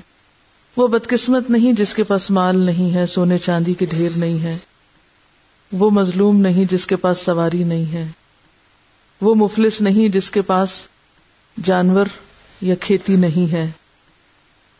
[0.77, 4.57] وہ بدقسمت نہیں جس کے پاس مال نہیں ہے، سونے چاندی کے ڈھیر نہیں ہے۔
[5.71, 8.07] وہ مظلوم نہیں جس کے پاس سواری نہیں ہے۔
[9.21, 10.87] وہ مفلس نہیں جس کے پاس
[11.63, 12.05] جانور
[12.61, 13.71] یا کھیتی نہیں ہے۔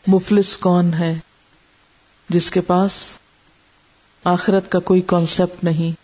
[0.06, 1.14] مفلس کون ہے؟
[2.28, 3.16] جس کے پاس
[4.24, 6.00] آخرت کا کوئی کانسیپٹ نہیں۔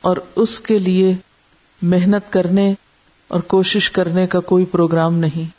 [0.00, 1.14] اور اس کے لیے
[1.82, 2.74] محنت کرنے
[3.28, 5.50] اور کوشش کرنے کا کوئی پروگرام نہیں۔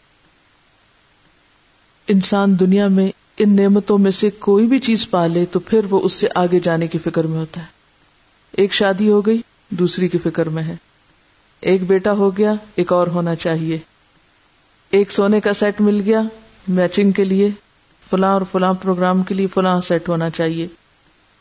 [2.08, 6.02] انسان دنیا میں ان نعمتوں میں سے کوئی بھی چیز پا لے تو پھر وہ
[6.04, 7.66] اس سے آگے جانے کی فکر میں ہوتا ہے۔
[8.52, 10.76] ایک شادی ہو گئی، دوسری کی فکر میں ہے۔
[11.62, 13.78] ایک بیٹا ہو گیا، ایک اور ہونا چاہیے۔
[14.96, 16.22] ایک سونے کا سیٹ مل گیا
[16.68, 17.50] میچنگ کے لیے
[18.10, 20.68] فلاں اور فلاں پروگرام کے لیے فلاں سیٹ ہونا چاہیے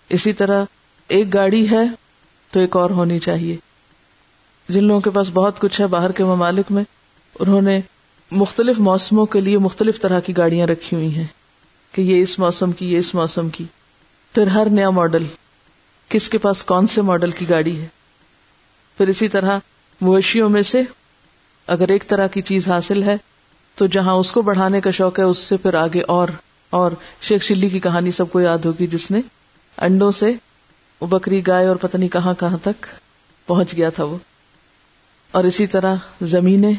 [0.08, 0.64] اسی طرح
[1.08, 1.82] ایک گاڑی ہے
[2.50, 3.56] تو ایک اور ہونی چاہیے
[4.68, 6.84] جن لوگوں کے پاس بہت کچھ ہے باہر کے ممالک میں
[7.40, 7.80] انہوں نے
[8.30, 11.26] مختلف موسموں کے لیے مختلف طرح کی گاڑیاں رکھی ہوئی ہیں
[11.92, 13.64] کہ یہ اس موسم کی، یہ اس موسم کی۔
[14.34, 15.24] پھر ہر نیا ماڈل،
[16.08, 17.86] کس کے پاس کون سے ماڈل کی گاڑی ہے؟
[18.96, 19.58] پھر اسی طرح
[20.00, 20.82] مویشیوں میں سے
[21.66, 23.16] اگر ایک طرح کی چیز حاصل ہے
[23.74, 26.28] تو جہاں اس کو بڑھانے کا شوق ہے، اس سے پھر آگے اور
[26.70, 29.20] اور شیخ شلی کی کہانی سب کو یاد ہوگی، جس نے
[29.78, 30.32] انڈوں سے
[31.00, 32.86] بکری گائے اور پتہ نہیں کہاں کہاں تک
[33.46, 34.16] پہنچ گیا تھا وہ۔
[35.30, 36.72] اور اسی طرح زمینیں،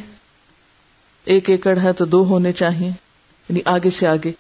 [1.26, 2.88] ایک ایکڑ ہے تو دو ہونے چاہیے
[3.50, 4.32] یعنی آگے سے آگے۔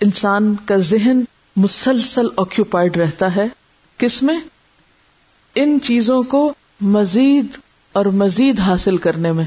[0.00, 1.20] انسان کا ذہن
[1.56, 3.46] مسلسل آکوپائڈ رہتا ہے۔
[3.96, 4.40] کس میں؟
[5.54, 7.46] ان چیزوں کو مزید
[7.92, 9.44] اور مزید حاصل کرنے میں۔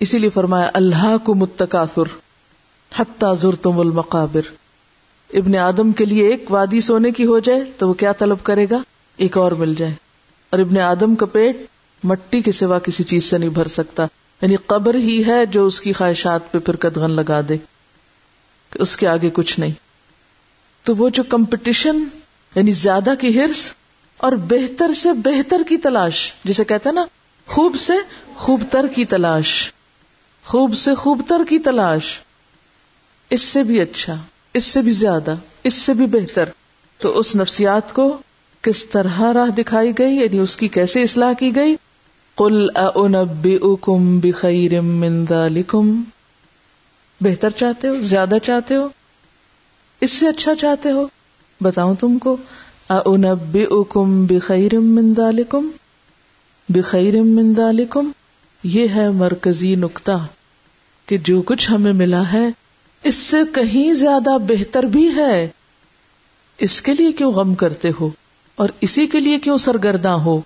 [0.00, 2.02] اسی لیے فرمایا اللہ کو متکاثر
[2.98, 4.40] حتیٰ زر تم المقابر.
[5.32, 8.66] ابن آدم کے لیے ایک وادی سونے کی ہو جائے تو وہ کیا طلب کرے
[8.70, 8.78] گا؟
[9.16, 9.92] ایک اور مل جائے۔
[10.50, 11.56] اور ابن آدم کا پیٹ
[12.04, 14.06] مٹی کے سوا کسی چیز سے نہیں بھر سکتا
[14.42, 17.56] یعنی قبر ہی ہے جو اس کی خواہشات پہ پھر قدغن لگا دے،
[18.70, 19.72] کہ اس کے آگے کچھ نہیں۔
[20.82, 22.04] تو وہ جو کمپٹیشن
[22.54, 23.70] یعنی زیادہ کی ہرس
[24.16, 27.04] اور بہتر سے بہتر کی تلاش، جسے کہتے ہیں نا،
[27.46, 27.94] خوب سے
[28.34, 29.72] خوب تر کی تلاش۔
[30.50, 32.20] خوب سے خوب تر کی تلاش۔
[33.30, 34.16] اس سے بھی اچھا
[34.54, 35.34] اس سے بھی زیادہ،
[35.64, 36.48] اس سے بھی بہتر۔
[36.98, 38.16] تو اس نفسیات کو
[38.60, 41.76] کس طرح راہ دکھائی گئی؟ یعنی اس کی کیسے اصلاح کی گئی؟
[42.36, 46.02] کل اکم بخیر من ذالکم
[47.20, 48.88] بہتر چاہتے ہو؟ زیادہ چاہتے ہو؟
[50.00, 51.06] اس سے اچھا چاہتے ہو؟
[51.60, 52.36] بتاؤں تم کو۔
[52.88, 55.68] اکم بخیر من ذالکم
[56.68, 58.10] بخیر من ذالکم
[58.64, 60.26] یہ ہے مرکزی نقطہ۔
[61.10, 62.48] کہ جو کچھ ہمیں ملا ہے،
[63.02, 65.48] اس سے کہیں زیادہ بہتر بھی ہے۔
[66.58, 68.10] اس کے لیے کیوں غم کرتے ہو؟
[68.54, 70.40] اور اسی کے لیے کیوں سرگرداں ہو؟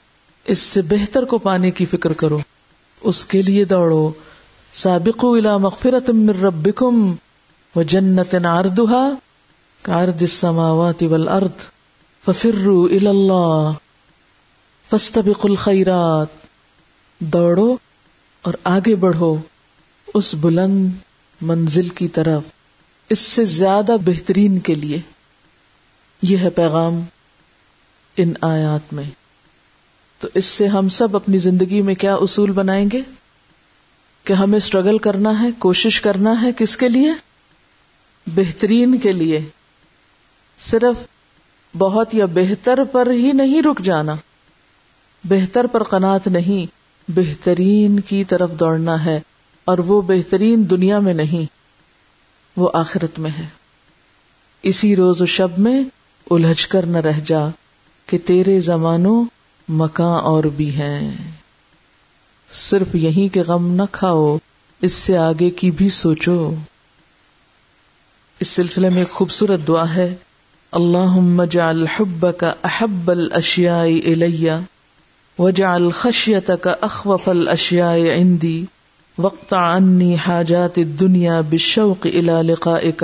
[0.44, 2.38] اس سے بہتر کو پانے کی فکر کرو۔
[3.00, 4.10] اس کے لیے دوڑو۔
[4.74, 5.24] سابق
[5.60, 7.14] مغفرت من ربکم
[7.76, 9.10] و جنت ناردہ
[9.82, 11.66] کارد السماوات والارض
[12.24, 13.70] ففروا الى اللہ
[14.90, 16.26] فاستبقوا الخیرات۔
[17.18, 17.76] دوڑو
[18.42, 19.36] اور آگے بڑھو۔
[20.14, 20.88] اس بلند
[21.40, 22.42] منزل کی طرف،
[23.10, 25.00] اس سے زیادہ بہترین کے لیے۔
[26.22, 27.00] یہ ہے پیغام
[28.16, 29.04] ان آیات میں۔
[30.20, 33.00] تو اس سے ہم سب اپنی زندگی میں کیا اصول بنائیں گے؟
[34.24, 37.12] کہ ہمیں اسٹرگل کرنا ہے، کوشش کرنا ہے کس کے لیے؟
[38.26, 39.40] بہترین کے لیے۔
[40.60, 41.06] صرف
[41.78, 44.14] بہت یا بہتر پر ہی نہیں رک جانا۔
[45.24, 46.66] بہتر پر قناط نہیں،
[47.08, 49.20] بہترین کی طرف دوڑنا ہے۔
[49.64, 51.52] اور وہ بہترین دنیا میں نہیں،
[52.56, 53.46] وہ آخرت میں ہے۔
[54.62, 55.84] اسی روز و شب میں
[56.30, 57.44] الجھ کر نہ رہ جا
[58.06, 59.24] کہ تیرے زمانوں
[59.68, 61.10] مکان اور بھی ہیں۔
[62.50, 64.38] صرف یہیں کے غم نہ کھاؤ،
[64.82, 66.54] اس سے آگے کی بھی سوچو۔
[68.40, 70.14] اس سلسلے میں ایک خوبصورت دعا ہے۔
[70.72, 74.52] اللہ جعل حبك احب الاشیاء الیہ،
[75.38, 78.64] وجعل خشیتك اخوف الاشیاء عندی۔
[79.18, 83.02] وقت عني حاجات الدنيا بالشوق الى لقائك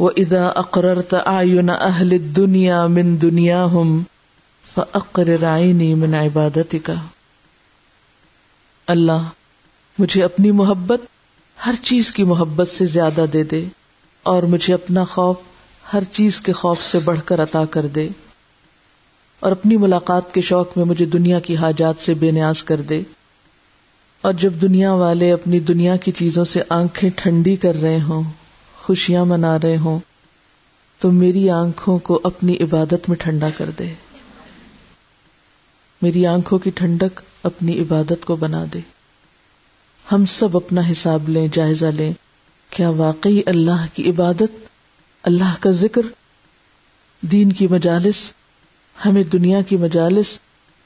[0.00, 4.02] واذا اقررت اعين اهل الدنيا من دنياهم
[4.64, 6.90] فاقرر عيني من عبادتك.
[8.88, 9.24] اللہ،
[9.98, 11.00] مجھے اپنی محبت
[11.66, 13.62] ہر چیز کی محبت سے زیادہ دے دے،
[14.26, 15.36] اور مجھے اپنا خوف
[15.94, 18.08] ہر چیز کے خوف سے بڑھ کر عطا کر دے،
[19.40, 23.02] اور اپنی ملاقات کے شوق میں مجھے دنیا کی حاجات سے بے نیاز کر دے۔
[24.22, 28.22] اور جب دنیا والے اپنی دنیا کی چیزوں سے آنکھیں ٹھنڈی کر رہے ہوں،
[28.76, 29.98] خوشیاں منا رہے ہوں،
[30.98, 33.94] تو میری آنکھوں کو اپنی عبادت میں ٹھنڈا کر دے۔
[36.02, 38.78] میری آنکھوں کی ٹھنڈک اپنی عبادت کو بنا دے۔
[40.12, 42.12] ہم سب اپنا حساب لیں، جائزہ لیں۔
[42.70, 44.68] کیا واقعی اللہ کی عبادت،
[45.22, 46.02] اللہ کا ذکر،
[47.20, 48.32] دین کی مجالس،
[49.06, 50.38] ہمیں دنیا کی مجالس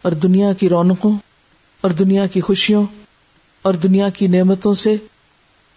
[0.02, 1.12] اور دنیا کی رونقوں
[1.80, 2.86] اور دنیا کی خوشیوں
[3.66, 4.96] اور دنیا کی نعمتوں سے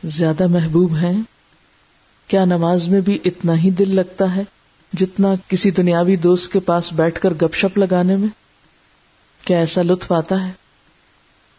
[0.03, 1.21] زیادہ محبوب ہیں۔
[2.27, 4.41] کیا نماز میں بھی اتنا ہی دل لگتا ہے
[4.93, 8.27] جتنا کسی دنیاوی دوست کے پاس بیٹھ کر گپ شپ لگانے میں؟
[9.45, 10.51] کیا ایسا لطف آتا ہے؟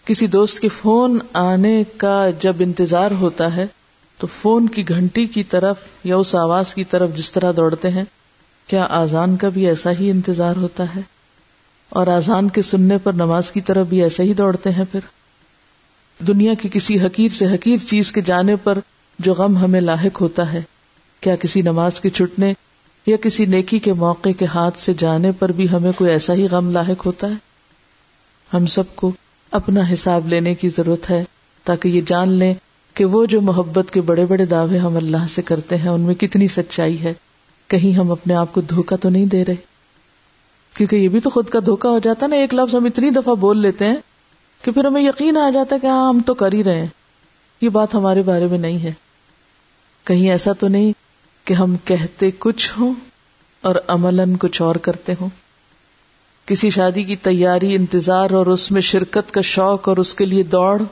[0.04, 3.66] کسی دوست کے فون آنے کا جب انتظار ہوتا ہے
[4.18, 8.04] تو فون کی گھنٹی کی طرف یا اس آواز کی طرف جس طرح دوڑتے ہیں،
[8.66, 11.00] کیا آزان کا بھی ایسا ہی انتظار ہوتا ہے؟
[11.88, 15.00] اور آزان کے سننے پر نماز کی طرف بھی ایسے ہی دوڑتے ہیں پھر؟
[16.26, 18.78] دنیا کی کسی حقیر سے حقیر چیز کے جانے پر
[19.18, 20.62] جو غم ہمیں لاحق ہوتا ہے،
[21.20, 22.52] کیا کسی نماز کے چھٹنے
[23.06, 26.46] یا کسی نیکی کے موقع کے ہاتھ سے جانے پر بھی ہمیں کوئی ایسا ہی
[26.50, 27.32] غم لاحق ہوتا ہے؟
[28.54, 29.12] ہم سب کو
[29.50, 31.24] اپنا حساب لینے کی ضرورت ہے
[31.64, 32.54] تاکہ یہ جان لیں
[32.94, 36.14] کہ وہ جو محبت کے بڑے بڑے دعوے ہم اللہ سے کرتے ہیں، ان میں
[36.14, 37.12] کتنی سچائی ہے۔
[37.68, 39.54] کہیں ہم اپنے آپ کو دھوکا تو نہیں دے رہے؟
[40.74, 43.34] کیونکہ یہ بھی تو خود کا دھوکا ہو جاتا نا، ایک لفظ ہم اتنی دفعہ
[43.34, 43.96] بول لیتے ہیں
[44.62, 46.86] کہ پھر ہمیں یقین آ جاتا ہے کہ ہاں ہم تو کر ہی رہے ہیں۔
[47.60, 48.92] یہ بات ہمارے بارے میں نہیں ہے۔
[50.04, 50.92] کہیں ایسا تو نہیں
[51.44, 52.94] کہ ہم کہتے کچھ ہوں
[53.60, 55.28] اور عملاً کچھ اور کرتے ہوں۔
[56.46, 60.42] کسی شادی کی تیاری، انتظار اور اس میں شرکت کا شوق اور اس کے لیے
[60.42, 60.82] دوڑ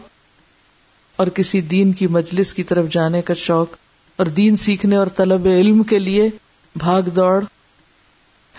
[1.17, 3.69] اور کسی دین کی مجلس کی طرف جانے کا شوق
[4.17, 6.31] اور دین سیکھنے اور طلب علم کے لیے
[6.77, 7.45] بھاگ دوڑ،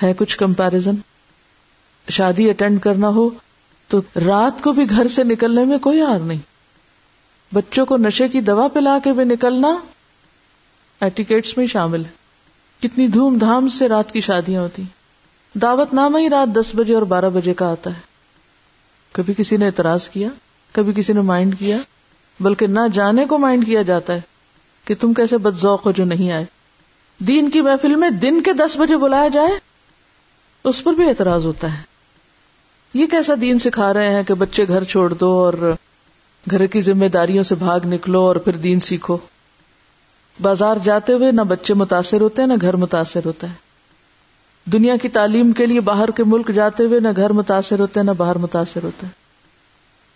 [0.03, 0.95] ہے کچھ کمپیرزن
[2.09, 3.29] شادی اٹینڈ کرنا ہو
[3.89, 6.39] تو رات کو بھی گھر سے نکلنے میں کوئی ہار نہیں۔
[7.53, 9.75] بچوں کو نشے کی دوا پلا کے بھی نکلنا
[11.01, 12.09] ایٹیکیٹس میں شامل ہے۔
[12.81, 14.83] کتنی دھوم دھام سے رات کی شادیاں ہوتی۔
[15.53, 17.99] دعوت نامہ ہی رات دس بجے اور بارہ بجے کا آتا ہے۔
[19.11, 20.29] کبھی کسی نے اعتراض کیا،
[20.71, 21.77] کبھی کسی نے مائنڈ کیا،
[22.39, 24.21] بلکہ نہ جانے کو مائنڈ کیا جاتا ہے
[24.85, 26.45] کہ تم کیسے بد ذوق ہو جو نہیں آئے۔
[27.19, 29.51] دین کی محفل میں دن کے دس بجے بلایا جائے،
[30.63, 31.88] اس پر بھی اعتراض ہوتا ہے۔
[32.93, 35.75] یہ کیسا دین سکھا رہے ہیں کہ بچے گھر چھوڑ دو اور
[36.51, 39.17] گھر کی ذمہ داریوں سے بھاگ نکلو اور پھر دین سیکھو؟
[40.41, 43.53] بازار جاتے ہوئے نہ بچے متاثر ہوتے ہیں، نہ گھر متاثر ہوتا ہے۔
[44.71, 48.05] دنیا کی تعلیم کے لیے باہر کے ملک جاتے ہوئے نہ گھر متاثر ہوتے ہیں،
[48.05, 49.11] نہ باہر متاثر ہوتا ہے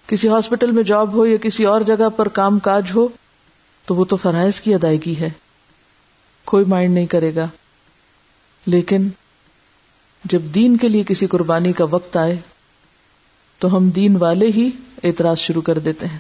[0.08, 3.08] کسی ہاسپٹل میں جاب ہو یا کسی اور جگہ پر کام کاج ہو،
[3.86, 5.30] تو وہ تو فرائض کی ادائیگی ہے۔
[6.46, 7.48] کوئی مائنڈ نہیں کرے گا۔
[8.66, 9.08] لیکن
[10.26, 12.36] جب دین کے لیے کسی قربانی کا وقت آئے
[13.64, 14.70] تو ہم دین والے ہی
[15.04, 16.18] اعتراض شروع کر دیتے ہیں۔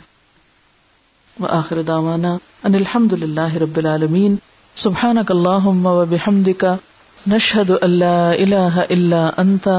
[1.40, 4.36] وآخر دعوانا ان الحمد للہ رب العالمین۔
[4.76, 6.66] سبحانک اللہم و بحمدک۔
[7.28, 9.70] نشہد ان لا الہ الا انت۔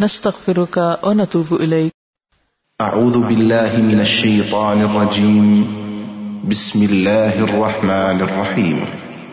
[0.00, 1.92] نستغفرک و نتوب الیک۔
[2.82, 5.62] اعوذ باللہ من الشیطان الرجیم۔
[6.48, 8.84] بسم اللہ الرحمن الرحیم۔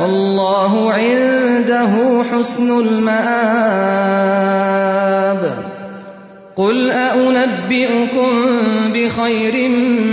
[0.00, 4.14] والله عنده حسن المآب.
[6.56, 8.28] قل أنبئكم
[8.94, 9.68] بخير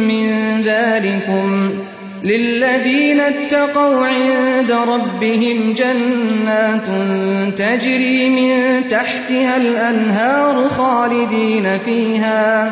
[0.07, 0.31] من
[0.65, 1.69] ذلكم.
[2.23, 6.87] للذين اتقوا عند ربهم جنات
[7.57, 12.71] تجري من تحتها الأنهار خالدين فيها.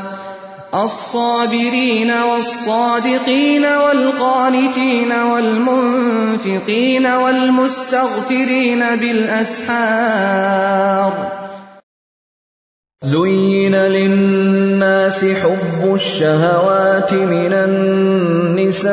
[0.83, 10.31] الصابرين والصادقين والقانتين والمنفقين والمستغفرين بالأسحار.
[13.03, 18.91] زين للناس حب الشهوات من النساء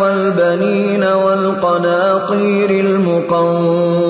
[0.00, 4.01] والبنين والقناطير المقنطرة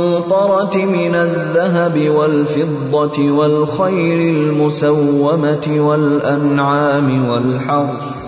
[0.77, 8.27] من الذهب والفضة والخير المسومة والأنعام والحرث.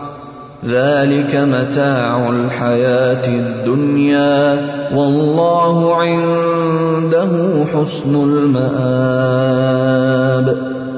[0.64, 4.66] ذلك متاع الحياة الدنيا.
[4.96, 7.30] والله عنده
[7.74, 9.54] حسن المآب.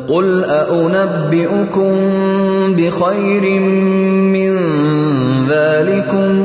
[0.08, 1.92] قل أنبئكم
[2.76, 3.60] بخير
[4.20, 4.56] من
[5.48, 6.44] ذلكم؟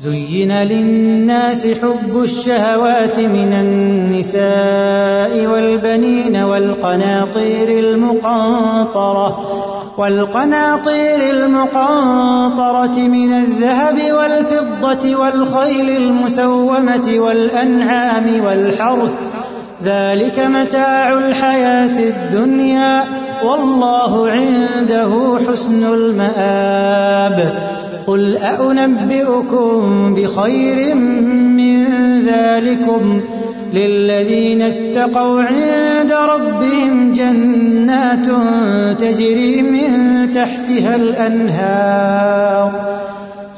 [0.00, 9.38] زين للناس حب الشهوات من النساء والبنين والقناطير المقنطرة
[9.98, 19.14] والقناطير المقنطرة من الذهب والفضة والخيل المسومة والأنعام والحرث
[19.84, 23.04] ذلك متاع الحياة الدنيا
[23.44, 27.52] والله عنده حسن المآب
[28.06, 31.84] قل أنبئكم بخير من
[32.20, 33.20] ذلكم
[33.72, 38.26] للذين اتقوا عند ربهم جنات
[39.00, 39.92] تجري من
[40.32, 42.72] تحتها الأنهار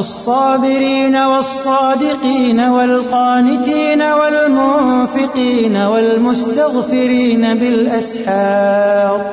[0.00, 9.30] الصابرين والصادقين والقانتين والمنفقين والمستغفرين بالأسحار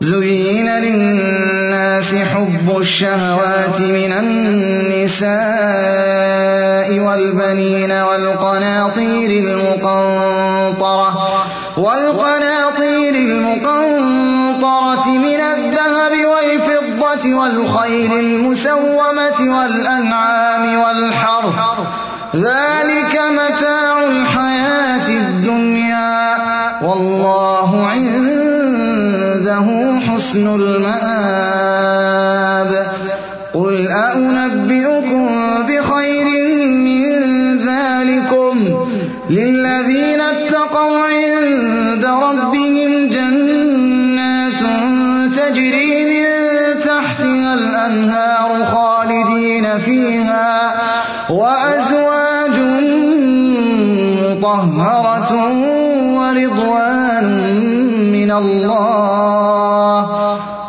[0.00, 5.28] زين للناس حب الشهوات من النساء
[7.06, 11.10] والبنين والقناطير المقنطرة
[11.76, 12.33] والقناطير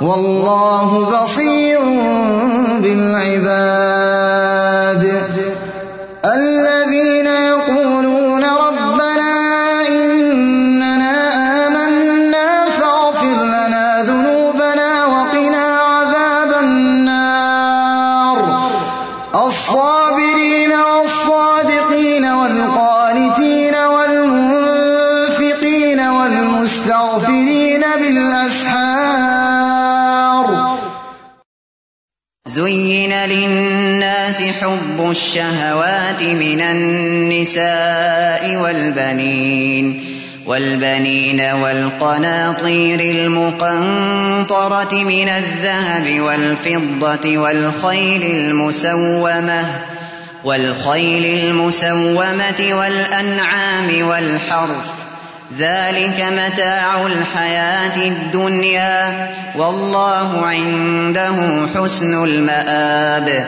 [0.01, 0.89] والله
[1.21, 1.79] بصير
[2.83, 4.64] بالعباد.
[34.25, 40.05] للناس حب الشهوات من النساء والبنين
[40.45, 49.65] والبنين والقناطير المقنطرة من الذهب والفضة والخيل المسومة
[50.43, 54.89] والخيل المسومة والأنعام والحرث
[55.59, 63.47] ذلك متاع الحياة الدنيا والله عنده حسن المآب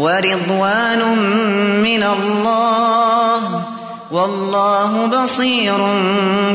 [0.00, 1.02] ورضوان
[1.82, 3.40] من الله
[4.10, 5.76] والله بصير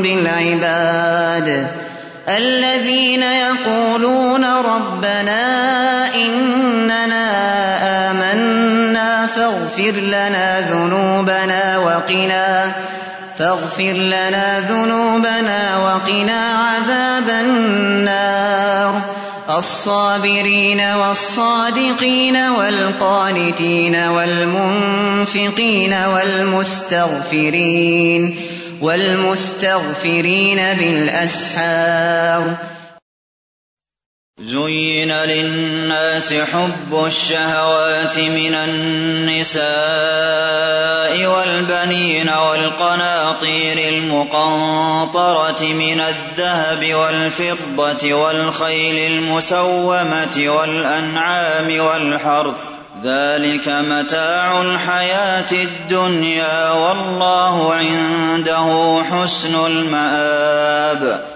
[0.02, 1.66] بالعباد.
[2.28, 5.44] الذين يقولون ربنا
[6.14, 7.26] إننا
[8.10, 12.72] آمنا فاغفر لنا ذنوبنا وقنا
[13.38, 18.92] فاغفر لنا ذنوبنا وقنا عذاب النار.
[19.50, 27.56] الصابرين والصادقين والقانتين والمنفقين والمستغفرين
[28.80, 32.56] والمستغفرين بالأسحار
[34.40, 39.66] زين للناس حب الشهوات من النساء
[41.26, 52.60] والبنين والقناطير المقنطرة من الذهب والفضة والخيل المسومة والأنعام والحرث
[53.04, 61.35] ذلك متاع الحياة الدنيا والله عنده حسن المآب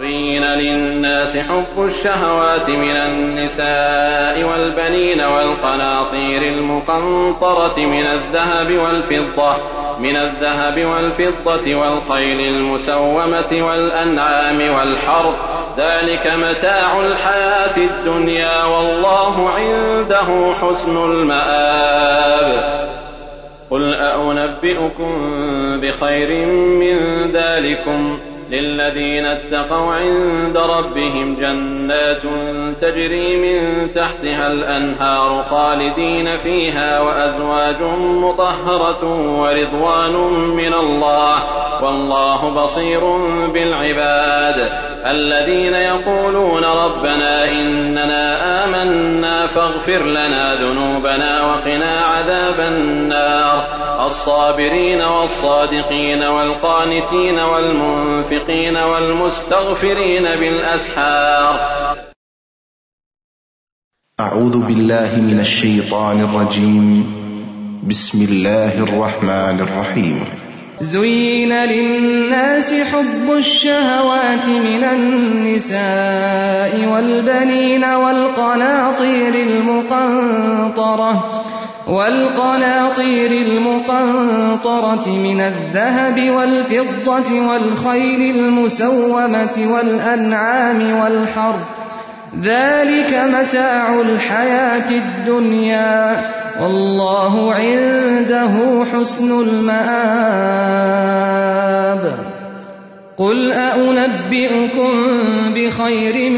[0.00, 9.56] زين للناس حب الشهوات من النساء والبنين والقناطير المقنطرة من الذهب والفضة،
[9.98, 15.36] من الذهب والفضة والخيل المسومة والأنعام والحرث.
[15.78, 22.80] ذلك متاع الحياة الدنيا والله عنده حسن المآب.
[23.70, 25.10] قل أنبئكم
[25.80, 28.18] بخير من ذلكم؟
[28.50, 32.22] للذين اتقوا عند ربهم جنات
[32.80, 39.04] تجري من تحتها الأنهار خالدين فيها وأزواج مطهرة
[39.40, 40.14] ورضوان
[40.56, 41.42] من الله
[41.82, 43.00] والله بصير
[43.46, 44.72] بالعباد
[45.06, 58.76] الذين يقولون ربنا إننا آمنا فاغفر لنا ذنوبنا وقنا عذاب النار الصابرين والصادقين والقانتين والمنفقين
[58.76, 61.54] والمستغفرين بالأسحار.
[64.20, 67.04] أعوذ بالله من الشيطان الرجيم.
[67.88, 70.24] بسم الله الرحمن الرحيم.
[70.80, 81.14] زين للناس حب الشهوات من النساء والبنين والقناطير المقنطرة.
[81.90, 91.68] والقناطير المقنطرة من الذهب والفضة والخيل المسومة والأنعام والحرث
[92.42, 96.30] ذلك متاع الحياة الدنيا.
[96.62, 100.80] والله عنده حسن المآب.
[103.18, 104.90] قل أنبئكم
[105.54, 106.30] بخير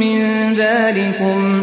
[0.00, 1.62] من ذلكم؟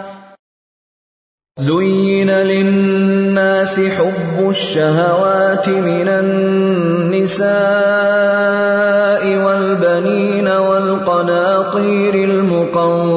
[1.61, 7.51] زين للناس حب الشهوات من النساء
[9.45, 13.11] والبنين والقناطير المقنطرة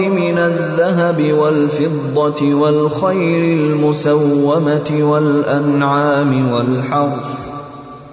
[0.00, 7.50] من الذهب والفضة والخير المسومة والأنعام والحرث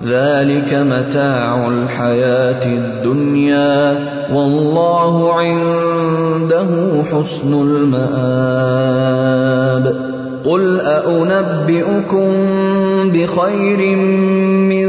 [0.03, 3.97] ذلك متاع الحياة الدنيا
[4.33, 5.96] والله عنده
[7.11, 9.07] حسن المآب.
[10.45, 12.27] قل أنبئكم
[13.11, 13.95] بخير
[14.71, 14.87] من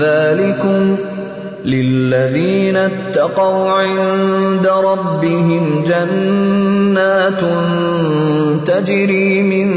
[0.00, 0.96] ذلكم
[1.64, 7.40] للذين اتقوا عند ربهم جنات
[8.66, 9.72] تجري من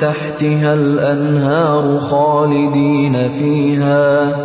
[0.00, 4.36] تحتها الانهار خالدين فيها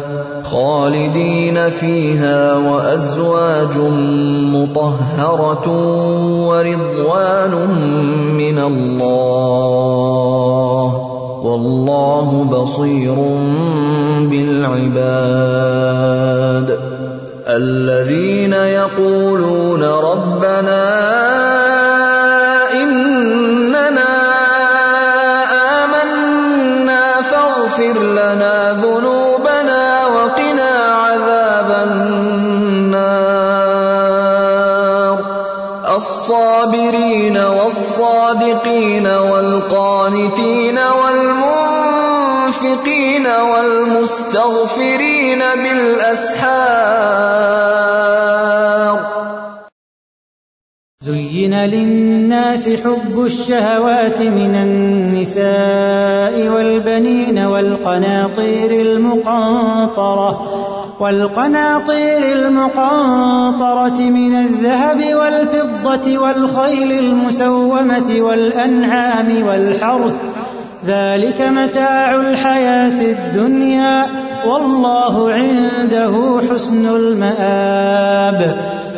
[0.52, 3.78] خالدين فيها وازواج
[4.54, 5.68] مطهره
[6.48, 7.54] ورضوان
[8.38, 9.88] من الله
[11.44, 13.16] والله بصير
[14.30, 15.48] بالعباد
[17.48, 20.84] الذين يقولون ربنا
[22.74, 24.14] اننا
[25.84, 29.07] امنا فاغفر لنا ذنوبنا
[36.28, 42.78] الصابرين والصادقين والقانتين والمنفقين
[43.28, 46.48] والمستغفرين بالاسحار
[51.02, 60.77] زين للناس حب الشهوات من النساء والبنين والقناطير المقنطرة.
[61.00, 70.16] والقناطير المقنطرة من الذهب والفضة والخيل المسومة والأنعام والحرث
[70.86, 74.06] ذلك متاع الحياة الدنيا
[74.46, 78.58] والله عنده حسن المآب